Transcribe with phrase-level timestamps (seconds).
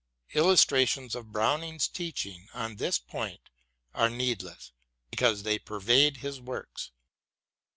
[0.33, 3.51] Illustrations of Browning's teaching on this point
[3.93, 4.71] are needless,
[5.11, 6.89] because they pervade his works.